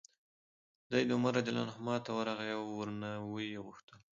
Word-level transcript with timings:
دی 0.91 1.01
عمر 1.17 1.31
رضي 1.39 1.49
الله 1.51 1.75
عنه 1.81 1.95
ته 2.05 2.11
ورغی 2.17 2.51
او 2.59 2.63
ورنه 2.79 3.09
ویې 3.31 3.59
غوښتل 3.65 3.99